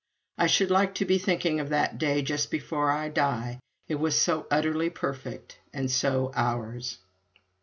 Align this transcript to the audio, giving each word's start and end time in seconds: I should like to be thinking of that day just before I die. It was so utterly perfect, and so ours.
I 0.39 0.47
should 0.47 0.71
like 0.71 0.95
to 0.95 1.05
be 1.05 1.19
thinking 1.19 1.59
of 1.59 1.69
that 1.69 1.99
day 1.99 2.23
just 2.23 2.49
before 2.49 2.89
I 2.89 3.07
die. 3.09 3.59
It 3.87 3.99
was 3.99 4.19
so 4.19 4.47
utterly 4.49 4.89
perfect, 4.89 5.59
and 5.73 5.91
so 5.91 6.31
ours. 6.33 6.97